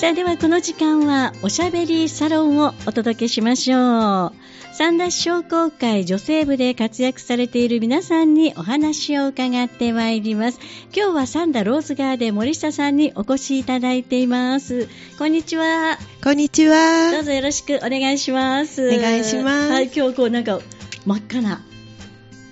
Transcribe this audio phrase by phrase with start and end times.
[0.00, 4.32] さあではこの時間はおしゃべりサロンをお届けしましょう。
[4.72, 10.60] 三田市商工会女性部で活躍されている皆さんにお話を伺ってまいります。
[10.96, 14.88] 今日は三田ローズガーデン森下さんにお越しいただいています。
[15.18, 15.98] こんにちは。
[16.24, 17.22] こんにちどはう。
[17.22, 18.88] ぞよろしくお願いします。
[18.88, 20.60] お願いしますはい、今日こうなんか
[21.04, 21.60] 真っ赤な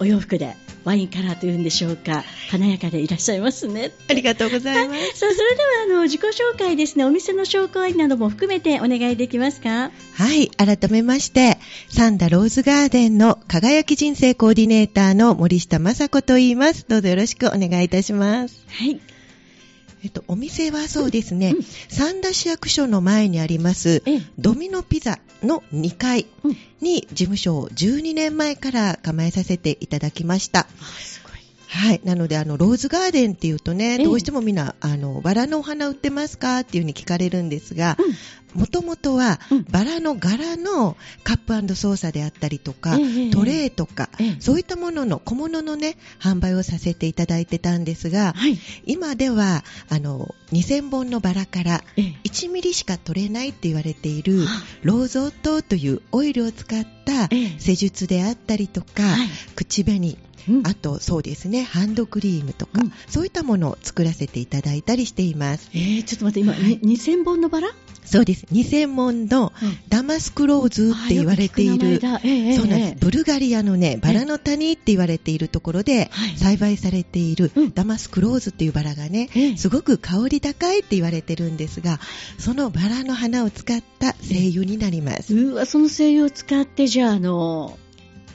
[0.01, 0.55] お洋服で
[0.89, 2.25] ワインカラーというんでしょうか。
[2.51, 3.93] 華やかでいらっしゃいますね。
[4.09, 5.19] ありがとうございます。
[5.19, 9.91] さあ、それではあの自己紹介ですね、お店の紹介なども含めてお願いできますか？
[10.15, 11.59] はい、改めまして、
[11.91, 16.87] サンダローズガーデンの輝き人生コーディネーターの森下雅子と言います。
[16.89, 18.65] どうぞよろしくお願いいたします。
[18.69, 18.99] はい。
[20.05, 21.63] えっと、お店はそうですね、うん。
[21.89, 24.23] 三田市役所の前にあります、ええ。
[24.39, 26.57] ドミノピザの2階うん。
[26.81, 30.67] に事務所を12年前から構えさせていただきました。
[31.69, 32.01] はい。
[32.03, 34.05] なので、あの、ローズガーデンっていうとね、ええ。
[34.05, 37.99] どうしてもみんな、あの、バラのお花売ってますかっていうふうに聞かれるんですが、
[38.59, 44.37] もともとはうん、バラの柄のカップソーサであったりとか、ええトレーとか、ええ。
[44.41, 48.59] そういったものの小物のね、販売をさせていただいてたんですが、はい。
[48.85, 52.15] 今では、あの、2000本のバラからええ。
[52.25, 57.57] 1ミリしか取れないって言われているは、ローゾートというオイルを使ったええ。
[57.59, 59.29] 施術であったりとか、はい。
[59.55, 60.67] 口紅、うん。
[60.67, 62.93] あとそうですね、ハンドクリームとか、うん。
[63.09, 65.71] そういったものを作らせていただいたりしています。
[65.75, 67.69] えー、ちょっと待って、今、はいに2000本のバラ？
[68.05, 68.47] そうです。
[68.53, 69.53] 2000本の
[69.89, 72.01] ダマスクローズって言われている。
[72.01, 72.27] そうなんです。
[72.27, 72.97] ええ。
[72.99, 76.37] ブルガリアのね、バラの谷って言われているところではい。
[76.37, 77.75] 栽培されているうん。
[77.75, 82.01] ダマスクローズっていうバラがねええ、すごく香り高いって言われてるんですが、
[82.39, 85.35] そのバラの花を使った精油になります。
[85.35, 87.79] うわ、その精油を使って、じゃあ、あの、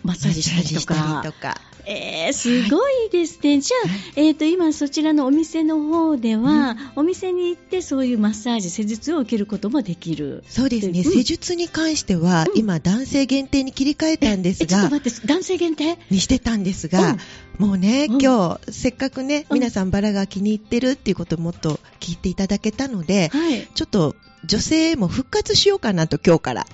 [0.03, 0.85] マッサージしたり。
[1.23, 1.61] とか。
[1.85, 3.59] えー、すごいですね。
[3.59, 10.43] じゃあ、えっ、と、今そちらのお店の方では、お店に行ってそういうマッサージ、施術を受けることもできる。
[10.47, 12.59] そうですね、うん施術に関しては、うん。
[12.59, 14.65] 今男性限定に切り替えたんですが。
[14.65, 15.97] えちょっと、待って、男性限定？
[16.09, 17.17] にしてたんですが、
[17.57, 18.21] もうね、うん。
[18.21, 19.55] 今日、せっかくね、うん。
[19.55, 23.67] 皆さんバラが気に入ってるっていうことをもっと聞いていただけたので、はい。
[23.73, 24.15] ちょっと
[24.45, 26.67] 女性も復活しようかなと、今日から。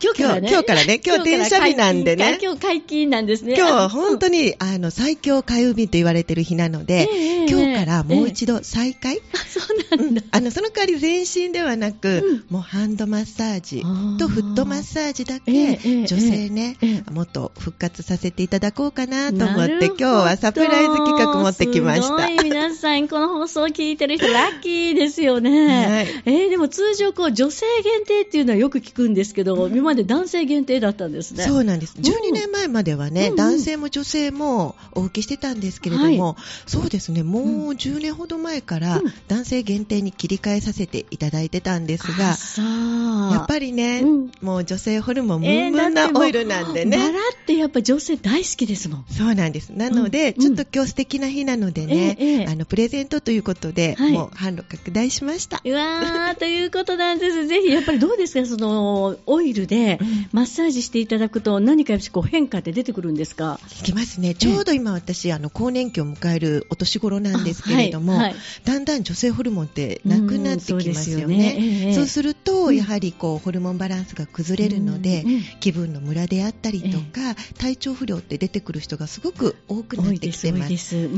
[0.00, 0.48] 今日からね。
[0.50, 1.00] 今日からね。
[1.04, 2.38] 今日電車日なんでね。
[2.40, 3.54] 今日解禁なんですね。
[3.56, 9.60] 今日、本当に、に、あの、最強開運日と言われてる日なので、ええ今日からもうえ一度再開、そ
[9.96, 10.22] うなんだ。
[10.30, 12.54] あの、その代わり全身ではなく、うん。
[12.54, 13.82] もうハンドマッサージ
[14.18, 17.10] とフットマッサージだえけ、女性ね、ええ。
[17.10, 22.06] もっと復活させていただこうかなと思って、今日はサプライズ企画持ってきました。
[22.06, 22.44] すごい。
[22.44, 25.66] 皆さん、この放送を聞いてる人、ラッキーですよね。
[25.86, 26.06] はい。
[26.26, 31.44] えーでも通常、こう、女性限定っていうのはよく聞くんですけど、今まで男性限定だったんですね。
[31.44, 31.94] そうなんです。
[31.96, 32.04] うん。
[32.04, 33.36] 12年前まではね、うんうん。
[33.36, 36.36] 男性も女性もお受けしてたんですけれども、は
[36.66, 39.12] そうですね、もう10年ほど前からうん。
[39.28, 43.30] 男性限定に切り替えさせていただいてたんですあが、さあ。
[43.32, 46.96] やっぱりね、うんもう女性ホルモンムえーンムンなオイルなんでね。
[46.96, 49.04] バラってやっぱ女性大好きですもん。
[49.08, 49.70] そうなんです。
[49.70, 55.62] なので、うんちょっと今日素敵な日なのでね、ええええあの、プレゼントということで、はいもう販路拡大しました。
[55.64, 57.46] うわー、ということなんです。
[57.46, 63.60] ぜひ、やっぱりどうですか、その、オイルでうんマッサージしていただくと何かこう変化って出てくるんですか？
[63.80, 64.34] いきますね。
[64.34, 71.36] ちょうど今私、あの、更年期を迎えるお年頃なんですけれども、あはいはいだんだん女性ホルモンってなくなってきますよね。
[71.36, 75.24] ねええそうすると、うんやはりこう、ホルモンバランスが崩れるので、
[75.60, 80.66] 気分のムラであったりとか、体調不良って出てくる人がすごく多くなってきてま。
[80.66, 81.08] す。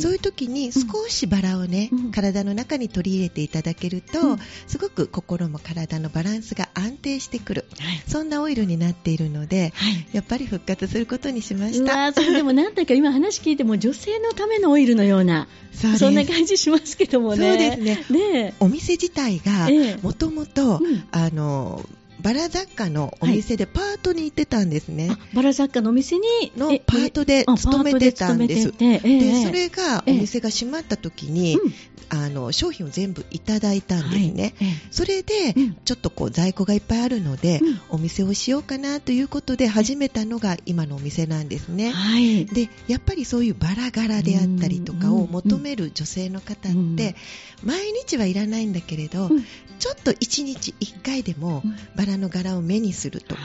[0.00, 2.10] そういう時に少しバラをね、うん。
[2.12, 4.38] 体の中に取り入れていただけると、うん。
[4.66, 7.64] すごく心も体のバランスが安定してくる。
[7.78, 8.02] はい。
[8.06, 10.06] そんなオイルになっているので、はい。
[10.12, 12.12] やっぱり復活することにしまうした。
[12.12, 17.48] それでもなんだか今話聞いても女性のためのオイルのようなそんな感じしますけどもね。
[17.48, 18.18] そうですね。
[18.18, 25.08] ねお店自体がええ、もともとうん、あの、のバラ雑貨のお店でパートに行ってたんですね。
[25.10, 28.72] あバラ雑貨のお店にのえパートであ勤めてたんです。
[28.72, 31.72] でそれがお店が閉まった時に、うん。
[32.10, 34.54] あの、商品を全部いただいたんですね。
[34.58, 34.68] はい。
[34.68, 35.54] えそれで
[35.84, 37.80] ちょっとこう在庫がいっぱいあるので、うん。
[37.90, 41.90] お店をしようかなということで始めたのが今のお店なんですね。
[41.90, 42.46] はい。
[42.46, 46.94] で、やっぱりそういうバラ柄であったりとかを求める女性の方うん。
[46.94, 47.14] って、
[47.62, 49.44] 毎日はいらないんだけれど、うん。
[49.78, 51.76] ちょっと1日1回でもうん。
[51.94, 53.40] バラの柄を目にするとか、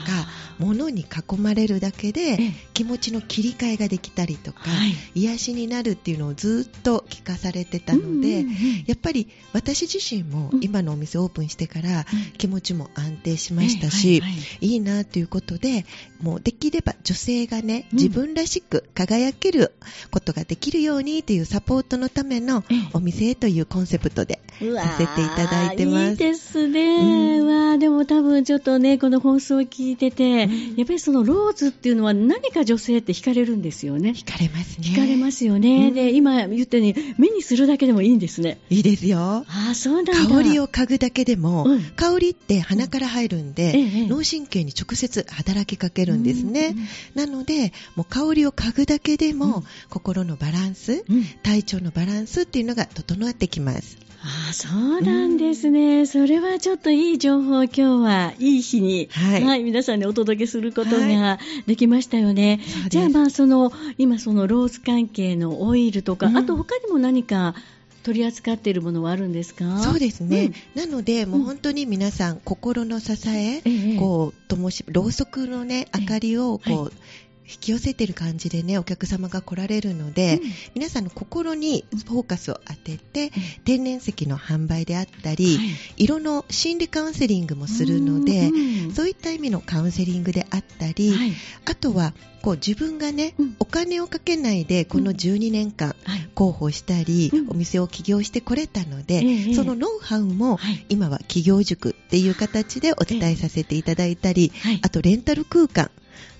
[0.58, 4.94] 物に囲まれるだけえでえ気持ちの切り替えができたりとか、はい。
[5.14, 10.60] 癒しになるっていうのをずっと聞かされてたので、うんうんうんやっぱり私自身もうん。
[10.62, 12.04] 今のお店オープンしてからうん。
[12.38, 14.66] 気持ちも安定しましたし、はいはいはい。
[14.66, 15.86] いいなということで、
[16.20, 17.98] もうできれば女性がね、うん。
[17.98, 19.74] 自分らしく輝ける
[20.10, 22.78] ことができるようにというサポートのためのええ。
[22.92, 26.10] お店というコンセプトでさせていただいてます。
[26.10, 26.96] いいですね。
[26.96, 34.10] うん、わでも多分ちょっとね、この放送を聞いてて、うん、やっぱりそのローズっていうのは何か女性って惹かれるんですよね。
[34.10, 34.86] 惹かれますね。
[34.86, 35.88] 惹かれますよね。
[35.88, 38.60] うん、で、今言ったように、目にするだけでもいいんですね。
[38.70, 39.18] いいですよ。
[39.18, 40.12] ああ、そうなんだ。
[40.12, 41.66] 香りを嗅ぐだけでも、
[41.96, 43.74] 香りって鼻から入るんで、
[44.08, 46.76] 脳神経に直接働きかけるんですね。
[47.16, 51.04] なので、もう香りを嗅ぐだけでも、心のバランス、
[51.42, 54.04] 体調のバランスっていうのが整ってきます。
[54.26, 62.60] あそうなんですね、うん、それはちょっといい情報を今日はいい日に、はい、はい、皆さんにお届けすることができましたよね。
[62.82, 67.54] はい、じゃあまあその今そのローズ関係のオイルとか、うん、あと他にも何か
[68.02, 69.78] 取り扱っているものはあるんですか？
[69.78, 76.92] そうですね、うん、なので、もう本当に皆さん、心の支え、ええ、こう灯しろうそくの、ね、明かりをこう、はい
[77.46, 83.30] 引き寄せてる感じでねお客様が来られるので、うん、皆さんの心にフォーカスを当てて、うん、
[83.64, 91.32] 天然石の販売であったり、はい、色の心理カウンセリングもするので、うん、そういった意味のカウンセリングであったり、はい、
[91.66, 95.94] あとはこう自分がね、お金をかけないでこの12年間
[96.36, 100.58] 広報したり、お店を起業してこれたので、そのノウハウも
[100.90, 104.52] 今は企業塾っていう形でお伝えさせていただいたり、
[104.82, 105.90] あとレンタル空間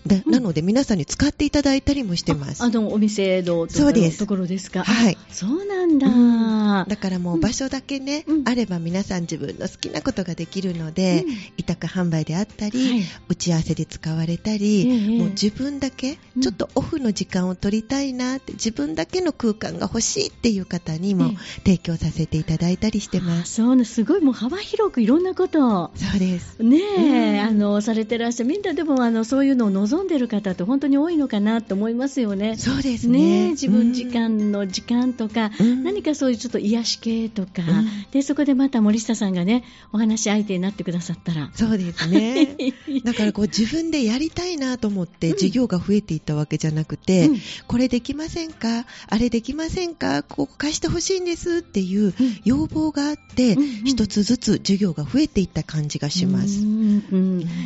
[0.06, 2.62] で、なので皆さんに使っていただいたりもしてます。
[2.62, 4.71] あのお店のところです。
[4.71, 4.85] か？
[4.85, 5.19] はい。
[5.31, 21.31] そうなんだ、うん、だからもう場所だけね、うん、あれば皆さん自分の好きなことができるので、うん、委託販売であったり、はい、打ち合わせで使われたり、もう自分だけちょっとオフの時間を取りたいなって、自分だけの空間が欲しいっていう方にも
[21.65, 23.55] 提供させていただいたりしてます。
[23.55, 24.21] そうね、すごい。
[24.21, 26.62] もう幅広くいろんなことそうです。
[26.62, 28.49] ねえ、あのされてらっしゃる。
[28.49, 32.56] みんなでもあのそういうのを望んでる方って本当に多いのかなと思いますよね。
[32.56, 33.44] そうですね。
[33.44, 41.50] ね自分時間の時間とか、うん、何かそういうちょっと癒し系とか、うん、でそこでまた森下さんがねお話相手になってくださったら。
[41.55, 42.56] そうですね。
[43.05, 47.38] だからこう自分でやりたいなと思って事業が増えていったわけじゃなくて、うん、
[47.69, 52.14] これできませんか、あれできませんか、ここ貸してほしいんですっていう
[52.44, 56.64] 要望があって、一つずつ授業が増えていった感じがします。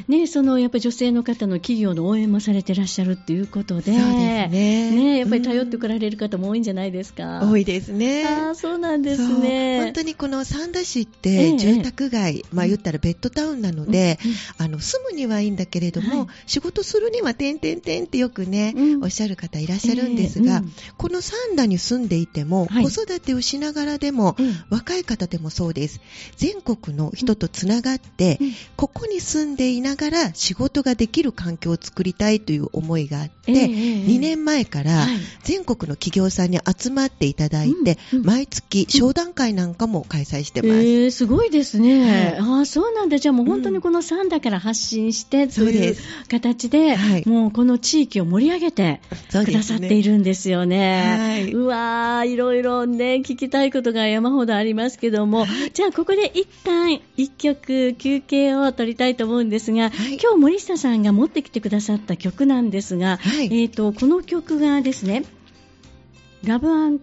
[0.08, 4.48] ね、そのやっぱり女性の方の企業の応援もされてらっしゃるっていうことで、ね。
[4.48, 7.40] ねやっぱり頼ってこられる方も多いんじゃないですか。
[7.42, 8.24] 多いですね。
[8.26, 9.82] あそうなんですね。
[9.82, 14.18] 本当にこの三田市って住宅街、ええ、まあ言ったらベッドタウンなので、
[14.58, 24.36] うん、あの住むにはいいんだけれども、はい、仕事するには点々点ってよくね、うん、おっしゃる方いらっしゃるんですが、えうん、この三田に住んでいても、はい、子育てをしながらでも、
[24.70, 26.00] 若い方でもそうです。
[26.36, 28.38] 全国の人とつながって、
[28.76, 35.06] ここに住んでいながら仕事ができる環境を作りたいという思いがあって、えー、2年前から
[35.42, 40.80] 全国の企業さんに集まっていただいて、うんうん、毎月商談会なんかも開催してます。
[40.80, 42.36] えー、すごいですね。
[42.38, 43.18] はい、あそうなんだ。
[43.18, 45.96] じゃあもう本当にこのサンダから発信してという
[46.28, 49.00] 形で、はい、もうこの地域を盛り上げて
[49.30, 51.18] くださっているんですよね。
[51.18, 59.90] はい、うわー、いろいろね、聞きたいことが山ほどありますけども、じゃあここで一旦一曲休憩を取りたいと思うんですが、
[60.20, 65.24] 今日森下さんが持ってきてくださった曲なんですが、はい、えーと、この曲がですね、
[66.44, 67.00] ラブアン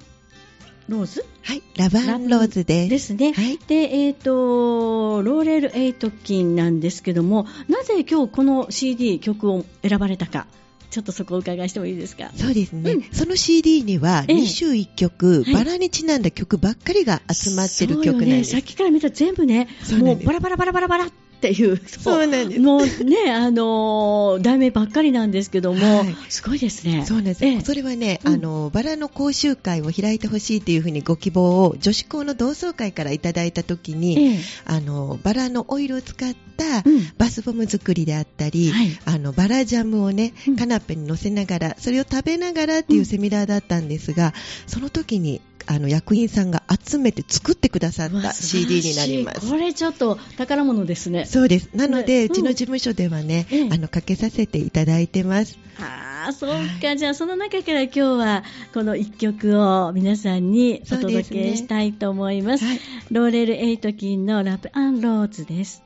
[0.87, 2.89] ローズはい、ラブアンローズです。
[2.89, 3.33] ですね。
[3.33, 10.47] はい、で、えっ、ー、と、ローレル・エイトキンなんですけども、なぜ今日この CD 曲を選ばれたか。
[10.91, 12.31] ちょっとそこをお伺いしてもいいですか？
[12.37, 19.67] そうですね、うん、その CD には2週1曲、ええ、バラにちなんだ曲ばっかりが集まってる曲なんです、ね、さっきから見たら全部ね
[19.99, 21.09] もうバラバラバラバラバラっ
[21.45, 22.27] ていう、そう。
[22.27, 22.59] なんです。
[22.59, 27.05] もうね、あのー、題名ばっかりなんですけども、はい、すごいですね。
[27.05, 27.45] そうなんです。
[27.45, 36.83] ええ、それはね、あの、バラの講習会を開いてほしいというふうにご希望を女子校の同窓会からいただいたときに、え、あの、バラのオイルを使った
[37.17, 44.33] バスボム作りであったり、うんはい、あの、バラジャムをね、カナッペに乗せながら、それを食べながらっていうセミナーだったんですが、
[44.65, 49.49] その時にあの役員さんが集めて作ってくださった CD になります。
[49.49, 51.69] これちょっと宝物ですねそうです。
[51.75, 55.59] なので、ね、うちの事務所ではね、うん、あのかけさせていただいてます。
[55.81, 62.69] ああそうか、はい、じゃあその中から今日はこの1曲を皆さんにお届けしたいと思います、ね。
[62.69, 62.79] はい、
[63.11, 65.83] ローレル・エイトキンのラブ・アン・ローズです。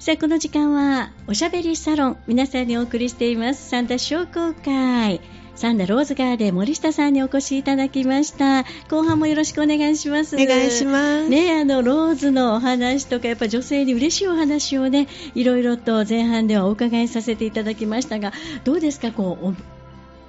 [0.00, 3.68] さあ、この時間はおしゃべりサロン、皆さんにお送りしています。
[3.68, 5.20] サンダ商工会。
[5.60, 8.64] サンダローズガーデン森下さんにお越しいただきました。
[8.88, 10.34] 後半もよろしくお願いします。
[10.36, 11.28] お願いします。
[11.28, 18.32] ね、あの、ローズのお話とか、やっぱ女性に嬉しいお話をね、いろいろと前半ではお伺いさせていただきましたが、
[18.64, 19.54] どうですか、こう、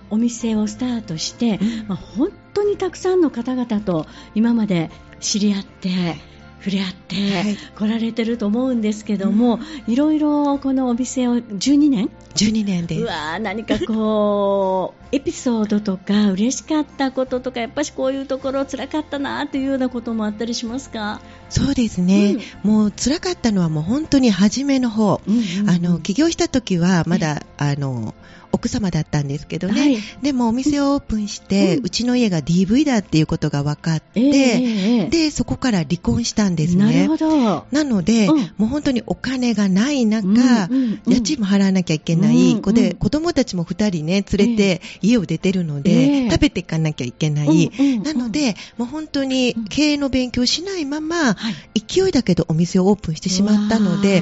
[0.10, 6.18] お店をスタートして、まあ、本当にたくさんの方々と今まで知り合って、
[6.63, 7.15] 触れ合って
[7.75, 21.20] 来られてると思うんですけども、はい、いろいろこのお店を12年？12年でうわ何かこうエピソードとか嬉しかったこととかやっぱりこういうところ辛かったなというようなこともあったりしますか？
[21.50, 28.13] そうですね、うん、もう辛かったのはもう本当に初めの方、うんうんうん、あの起業した時はまだ、あの
[28.51, 36.86] 奥様だったんですけどね、はい、でもお店をオープンして、うん、うちの家が DV だっていうことが分かって、えー、でそこから離婚したんですね。
[36.86, 37.65] なるほど。
[37.72, 51.36] なので、うん、もう本当にお金がない中、うんうんうん、家賃も払わなきゃいけない、うんうん、で子供たちも2人ね連れて家を出てるので、えー、食べていかなきゃいけない、うんうんうん、なのでもう本当に経営の勉強しないまま、
[51.75, 54.22] 勢いだけどお店をオープンしてしまったので、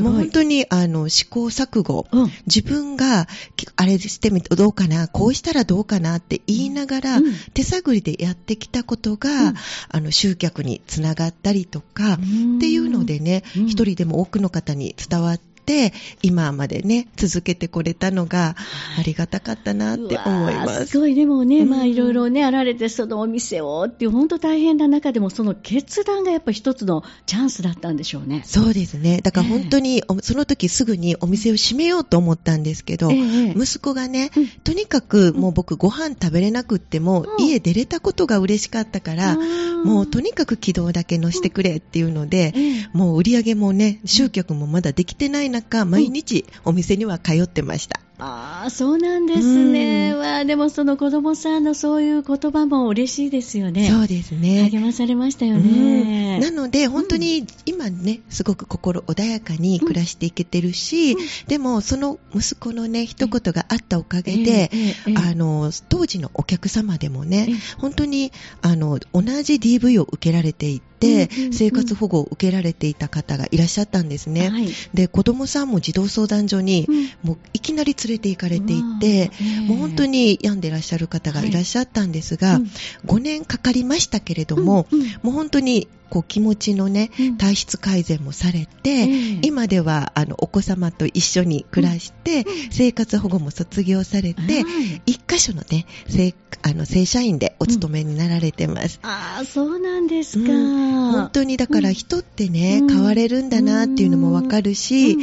[0.00, 2.06] もう本当にあの試行錯誤、
[2.46, 3.26] 自分が
[3.74, 9.54] あれしてみてどうかな、こうしたらどうかなって言いながら、うん、手探りでやってきたことが、うん、
[9.90, 12.16] あの集客につながったりとか、っ
[12.60, 15.92] ていうのでね、一人でも多くの方に伝わって、って
[16.22, 18.54] 今までね続けてこれたのが
[18.98, 20.86] ありがたかったなって思います。
[20.86, 21.14] すごい。
[21.14, 28.42] でもね、まあいろいろねあられてそのお店をっていう本当大変な中でもその決断がやっぱ一つのチャンスだったんでしょうね。
[28.44, 29.20] そうですね。
[29.22, 39.36] だから本当に、えー、その時すぐにお店を閉めようと思ったんですけど、えー、息子がね、うん、とにかくもう僕ご飯食べれなくっても、うん、家出れたことが嬉しかったから、
[39.84, 42.52] もうとにかく軌道だけ乗してくれっていうので、
[42.94, 48.05] うん、もう売り上げもね集客もまだできてないなか、毎日お店には通ってました。
[48.18, 50.14] ああ、そうなんですね。
[50.14, 53.90] わでもその子供さんのそういう言葉も嬉しいですよね。
[53.90, 54.70] そうですね。
[54.70, 56.38] 励まされましたよね。
[56.40, 64.70] なので、本当に今ね、すごく心穏やかに暮らしていけてるし、うん、でもその息子のね、一言があったおかげで、
[65.16, 68.32] あの、当時のお客様でもね、本当に、
[68.62, 74.48] あの、同じ DV を受けられていて、生活保護を受けられていた方がいらっしゃったんですね。
[74.48, 76.86] はい、で、子供さんも児童相談所に、
[77.22, 79.30] もういきなり連れて行かれていて、
[79.66, 82.62] もう本当に病んでいらっしゃる方がいらっしゃったんですが、はい
[83.06, 84.86] 5年かかりましたけれども、
[85.22, 89.08] もう本当にこう気持ちのね、体質改善もされて、
[89.42, 94.64] 今ではあのお子様と一緒に暮らして、生活保護も卒業されて、
[95.06, 98.98] 一箇所のね、正あの正社員でお勤めになられてます。
[99.02, 105.16] ああ、そうなんですか、本当にだから人ってね、変われるんだなっていうのもわかるし、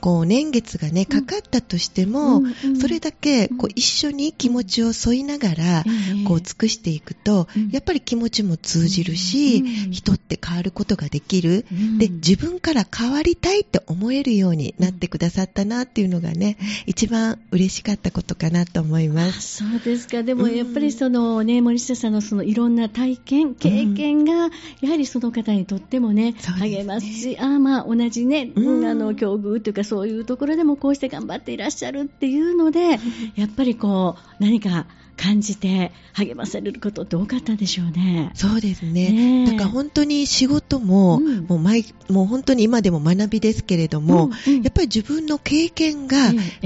[0.00, 2.42] こう年月がね、かかったとしても、
[2.80, 5.84] それだけこう一緒に気持ちを添いながら、
[6.26, 19.64] こう尽くしていくと、やっぱり気持ちも通じるし、人って変わることができる、うん、で自分から変わりたいって思えるようになってくださったなっていうのがね、一番嬉しかったことかなと思います。
[19.64, 20.22] そうですか。
[20.22, 32.98] でもやっぱりそのね、森下さんのそのいろんな体験経験が、やはりその方にとってもね、励ますしあまあ同じね、うん、あの境遇というかそういうところでもこうして頑張っていらっしゃるっていうので、
[33.36, 34.86] やっぱりこう何か
[35.22, 38.32] 感じて励まされることって多かったでしょうね。
[38.34, 39.46] そうですね。
[39.46, 46.16] だから本当に仕事も、うん、もう毎、もう本当に今でも学びですけれども、うんうん、やっぱり自分の経験が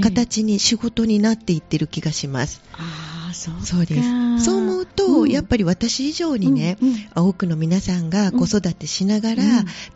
[0.01, 2.61] 形に仕事になっていってる気がします。
[2.73, 2.81] え
[3.13, 4.45] えそうそうです。
[4.45, 9.43] そう思うと、うん、やっぱり私以上にね、うんうん、多くの皆さんが子育てしながら、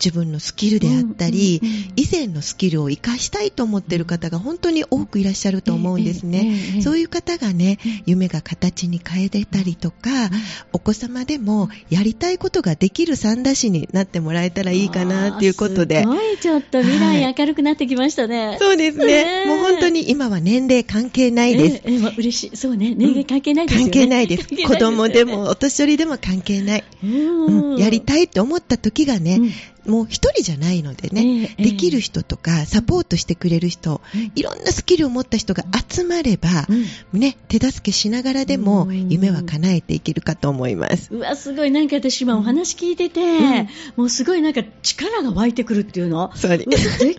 [0.02, 1.60] 自分のスキルであったり、
[1.96, 6.80] 以前のスキルを活かしたいと思っている方が本当に多くいらっしゃると思うんですね。
[6.82, 10.30] そういう方がね、夢が形に変えれたりとか、
[10.72, 16.02] お子様でもやりたいことができる三田市になってもらえたらいいかなっていうことで。
[16.02, 18.48] すごいちょっと未来明るくなってきましたね。
[18.48, 19.46] はい、そうですね。
[19.46, 21.82] もう本当に今は年齢関係ないです。
[21.84, 22.56] えー、えー、嬉しい。
[22.56, 22.94] そうね。
[22.94, 23.90] 年齢関係ないですよね。
[23.90, 24.48] 関係ないです。
[24.48, 26.84] 子供でもお年寄りでも関係ない。
[27.02, 29.40] うん、やりたいって思った時がね、
[29.86, 34.00] もう一人じゃないのでね、えー、できる人とか、サポートしてくれる人、
[34.34, 41.08] いろんなスキルを持った人が集まれば、うん、ね、手助けしながらでも、夢は叶えていけるかと思います。
[41.10, 46.30] うわ、すごい、なんか私今お話聞いてて、うん、もうすごいなんか力が湧いてくるっていうの。
[46.36, 46.66] そうで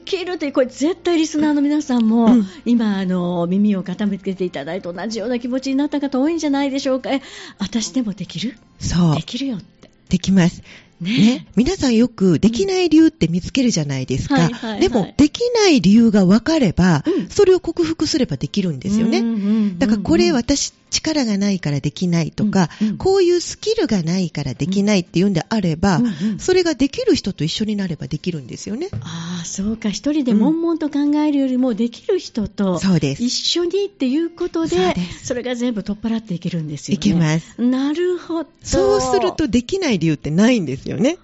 [0.03, 7.11] きるって、これ絶対リスナーの皆さんも、うん、今、あの、耳を傾けていただいて同じような気持ちになった方多いんじゃないでしょうか。
[7.11, 7.21] え、
[7.59, 8.57] 私でもできる？
[8.79, 9.15] そう。
[9.15, 9.89] できるよって。
[10.09, 10.61] できます。
[11.03, 14.35] ね、皆さんよくできない理由って見つけるじゃないですか。
[14.35, 19.19] はいはいはい、でも、できない理由が分かれば、うん、それを克服すればできるんですよね。
[19.19, 28.89] うんうんうん、だから、これ私力がないからできないとか、うんうんこういうスキルがないからできないっていうんであれば、うんうんそれができる人と一緒になればできるんですよね。
[29.01, 29.89] ああ、そうか。
[29.89, 36.95] 一人で悶々と考えるよりも、できる人とそうです一緒にっていうことで、そうですそれが全部取っ払っていけるんですよね。
[36.95, 37.61] いけます。
[37.61, 38.49] なるほど。
[38.61, 41.17] そうするとできない理由ってないんですよね。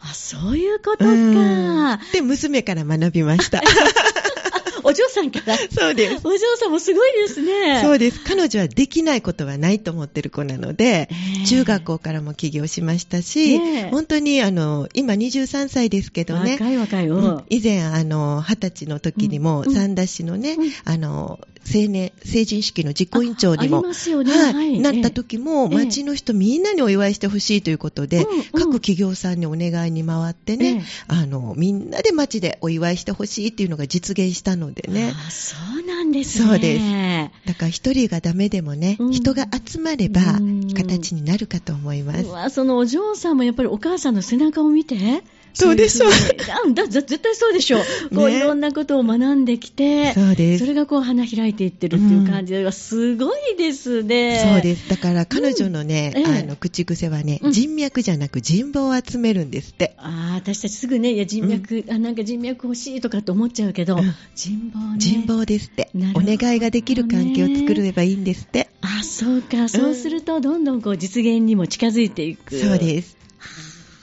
[0.00, 2.00] あ、そういうことうんか。
[2.12, 3.62] で、娘から学びました。
[4.88, 5.56] お嬢さんから。
[5.56, 6.26] そうです。
[6.26, 7.80] お嬢さんもすごいですね。
[7.82, 8.20] そうです。
[8.24, 11.08] 彼女はできないことはないと思ってる子なので、え
[11.42, 13.58] え中学校からも起業しましたし、
[13.90, 17.08] 本当にあの、今23歳ですけどね、若い若い。
[17.08, 21.38] う以前、あの、二十歳の時にも、うん三田市のね、うんあの、
[21.72, 24.32] 青年、成人式の実行委員長にも、ますよね。
[24.32, 35.12] はいはいなった時も、ええ町の人みんなにお祝いしてほしいということで、各企業さんにお願いに回ってね、ええあの、みんなで町でお祝いしてほしいっていうのが実現したのでね。
[35.14, 36.46] あそうなんですね。
[36.46, 42.24] そうですだから一人がダメでもね、うん人が集まればうん形になるかと思います。
[42.24, 45.22] うわそのお嬢さんもやっぱりお母さんの背中を見て、
[45.58, 48.14] そうでしょうそういうふうにだだ絶対そうでしょう。
[48.14, 50.64] こうねいろんなことを学んできて、そうです。
[50.64, 54.40] それがこう花開いていってるっていう感じで、すごいですね。
[54.52, 54.88] そうです。
[54.88, 59.94] だから彼女のね、あの、口癖はね、うん人脈じゃなく人望を集めるんですって。
[59.98, 64.98] ああ、私たちすぐね、いや人脈、あ、なんか人脈欲しいとかって思っちゃうけど、うん人望ね。
[64.98, 68.68] 人望ですってお願いができる関係を作ればいいんですって。
[68.80, 69.68] あ、そうか。
[69.68, 72.58] そうすると、どんどんこう実現にも近づいていく。
[72.58, 73.17] そうです。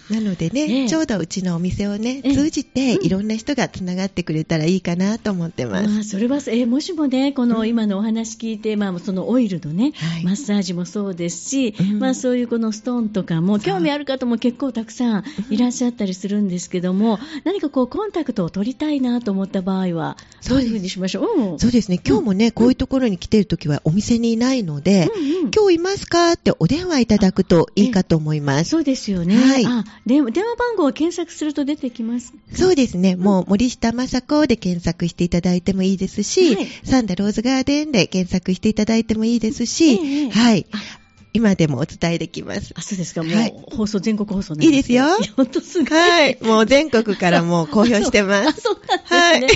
[0.10, 0.88] なのでね、ええ。
[0.88, 2.34] ちょうどうちのお店をね、ええ。
[2.36, 3.06] 通じて、うん。
[3.06, 5.90] いろんな人がつながってくれたらいいかなと思ってます。
[5.90, 10.24] まあ、それは、えーもしもね、この今のお話聞いて、まあ、そのオイルのね、はい。
[10.24, 12.00] マッサージもそうですし、うん。
[12.00, 13.66] まあ、そういうこのストーンとかも、そう。
[13.66, 21.52] 興味ある方も結構たくさんいらっしゃったりするんですけども、何かこう、コンタクトを取りたいなと思った場合は、どういうふうにしましょう？
[21.54, 21.60] うん。
[21.60, 25.52] そうですね、今日もね、こういうところに来てるときはお店にいないので、うんうん。
[25.52, 26.34] 今日いますか？
[26.34, 28.70] ってお電話いただくといいかと思います。
[28.70, 29.36] そうですよね。
[29.36, 29.66] はい
[30.06, 32.34] 電話番号を検索すると出てきます。
[32.54, 33.16] そうですね。
[33.16, 41.05] もう森下雅子で検索していただいてもいいですし、はいサンダローズガーデンで検索していただいてもいいですし、ええはいあ。
[41.36, 42.74] 今でもお伝えできます。
[42.78, 43.22] あ、そうですか。
[43.24, 45.04] もう、はい放送、全国放送なんいいですよ
[45.36, 46.00] 本当すごい。
[46.00, 46.38] はい。
[46.42, 48.62] もう全国からもう公表してま あ、す。
[48.62, 49.20] そうなんですね。
[49.20, 49.50] はいじゃ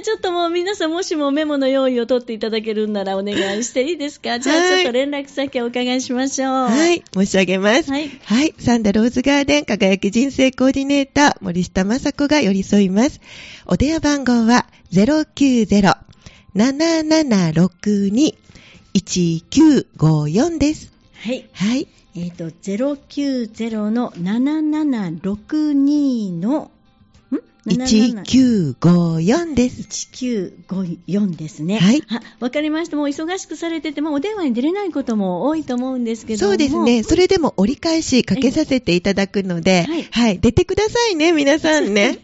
[0.00, 4.38] あちょっともう皆さんもしもメモの用意を取っていただけるんならお願いしていいですか？
[4.40, 6.52] じゃあはいちょっと連絡先をお伺いしましょう。
[6.68, 7.02] はい。
[7.14, 7.90] 申し上げます。
[7.90, 8.10] はい。
[8.24, 8.54] はい。
[8.58, 13.20] サンダローズガーデン輝き人生コーディネーター森下雅子が寄り添います。
[13.66, 14.66] お電話番号は
[18.94, 20.91] 090-7762-1954です。
[21.22, 21.48] はい。
[21.52, 21.86] はい。
[22.16, 26.81] えっ、と、090の7762の、ん77
[27.66, 29.82] 1954です。
[29.82, 31.78] 1954ですね。
[31.78, 32.96] はいあわかりました。
[32.96, 36.50] もう忙しくされてても、お電話に出れないことも多いと思うんですけども。
[36.50, 37.04] そうですね。
[37.04, 40.40] それでも折り返しかけさせていただくので、はいはい。
[40.40, 42.18] 出てくださいね、皆さんね。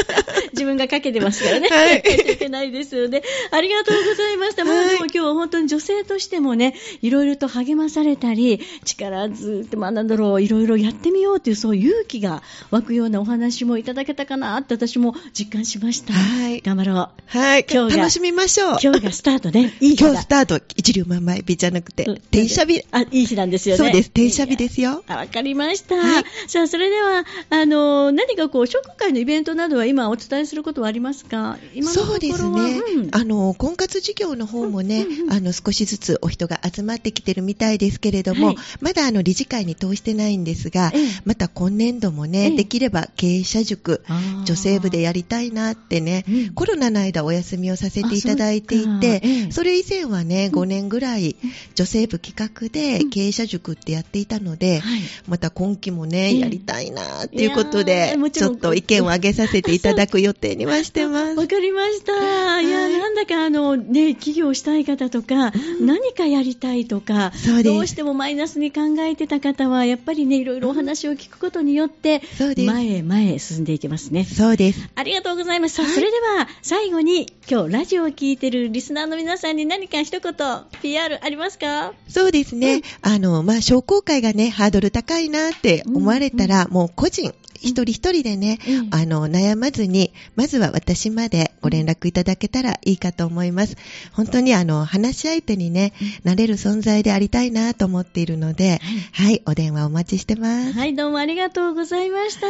[0.52, 1.68] 自分がかけてますからね。
[1.68, 2.02] はい
[2.32, 3.22] いけないですよね。
[3.50, 4.66] ありがとうございました。
[4.66, 16.12] もう今日は本当に女性としてもね、いろいろと励まされたり、力ずって、まあなんだろう、いろいろやってみようという、そういう勇気が湧くようなお話もいただけたかなって私も実感しました。
[16.12, 17.08] はい頑張ろう。
[17.26, 17.66] はい。
[17.70, 18.78] 今日が楽しみましょう。
[18.82, 22.82] 今日がスタートで、いい今日スタート、一粒万倍日じゃなくてうん、転写日。
[22.90, 23.78] あ、いい日なんですよね。
[23.78, 24.06] そうです。
[24.08, 25.04] 転写日ですよ。
[25.06, 25.94] あ、わかりました。
[25.94, 31.58] はいさあ、それでは、あの、何かこう、商工会のイベントなどは今お伝えすることはありますか？
[31.74, 32.16] 今のところは？
[32.16, 32.60] そうですね、
[32.96, 46.54] うんあの婚活事業の方もね、あの少しずつお人が集まってきてるみたいですけれども、はいまだあの理事会に通してないんですが、ええまた今年度もね、ええできれば経営者塾、あー女性部でやりたいなってね、うん。
[46.54, 49.50] コロナの間お休みをさせていただいていあそええ。
[49.50, 51.36] それ以前はね、5年ぐらい
[51.74, 55.00] 女性部企画で経営者塾ってやっていたので、はい。
[55.28, 56.38] また今期もね、ええ。
[56.38, 61.36] やりたいなっていうことでちょっと意見を上げさせていただく予定にはしてます。
[61.38, 62.60] わかりました。
[62.60, 62.70] い。
[62.70, 67.32] や、はいなんだかあの、ね、起業したい方とか、何かやりたいとか、
[67.64, 72.22] どうしてもマイナスに考えてた方は、やっぱりね、いろいろお話を聞くことによって、
[72.56, 74.24] 前へ前へ進んでいけますね。
[74.24, 74.61] そうです。
[74.94, 75.76] ありがとうございます。
[75.76, 75.94] さあはい。
[75.94, 80.34] それでは、最後に、今日ラジオを聞いてるリスナーの皆さんに何か一言、
[80.82, 81.92] PR ありますか？
[82.08, 82.82] そうですね。
[83.00, 93.76] あの、まあ、商工会がね、ハードル高いなって思われたら、もう個人、一人一人でね、うんあの、悩まずに、まずは私までご連絡いただけたらいいかと思います。
[94.12, 95.92] 本当にあの、話し相手にね、
[96.24, 98.80] なれる存在でありたいなと思っているので、
[99.12, 100.72] はい、お電話お待ちしてます。
[100.72, 102.46] はい、どうもありがとうございました。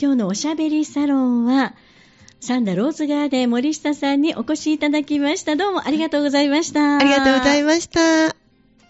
[0.00, 1.74] 今日のおしゃべりサロンは、
[2.40, 5.56] サンダローズガーデン森下さんにお越しいただきました。
[5.56, 6.96] どうもありがとうございました。
[6.96, 8.39] ありがとうございました。